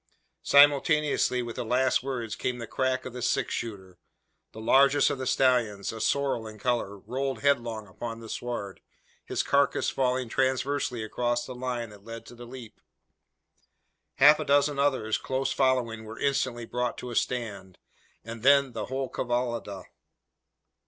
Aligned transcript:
Simultaneous 0.41 1.29
with 1.29 1.57
the 1.57 1.63
last 1.63 2.01
words 2.01 2.35
came 2.35 2.57
the 2.57 2.65
crack 2.65 3.05
of 3.05 3.13
the 3.13 3.21
six 3.21 3.53
shooter. 3.53 3.99
The 4.51 4.59
largest 4.59 5.11
of 5.11 5.19
the 5.19 5.27
stallions 5.27 5.93
a 5.93 6.01
sorrel 6.01 6.47
in 6.47 6.57
colour 6.57 6.97
rolled 6.97 7.43
headlong 7.43 7.85
upon 7.87 8.19
the 8.19 8.27
sward; 8.27 8.81
his 9.23 9.43
carcass 9.43 9.91
falling 9.91 10.27
transversely 10.27 11.03
across 11.03 11.45
the 11.45 11.53
line 11.53 11.91
that 11.91 12.03
led 12.03 12.25
to 12.25 12.33
the 12.35 12.47
leap. 12.47 12.81
Half 14.15 14.39
a 14.39 14.43
dozen 14.45 14.79
others, 14.79 15.19
close 15.19 15.51
following, 15.53 16.03
were 16.03 16.17
instantly 16.17 16.65
brought 16.65 16.97
to 16.97 17.11
a 17.11 17.15
stand; 17.15 17.77
and 18.25 18.41
then 18.41 18.71
the 18.71 18.85
whole 18.85 19.07
cavallada! 19.07 19.83